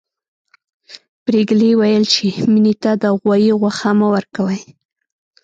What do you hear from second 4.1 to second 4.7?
ورکوئ